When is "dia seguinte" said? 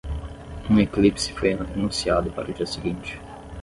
2.55-3.21